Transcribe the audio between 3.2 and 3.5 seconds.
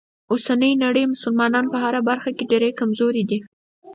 دي.